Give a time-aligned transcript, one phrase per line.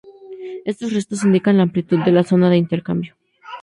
[0.71, 3.13] Estos restos indican la amplitud de la zona de intercambio.